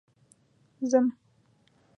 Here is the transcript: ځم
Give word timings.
ځم 0.89 1.05